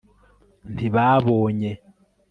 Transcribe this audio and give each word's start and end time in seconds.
ntibabonye 0.73 1.71